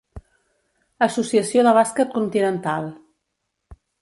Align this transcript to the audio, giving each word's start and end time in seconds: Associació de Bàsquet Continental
Associació 1.07 1.67
de 1.69 1.75
Bàsquet 1.79 2.17
Continental 2.17 2.89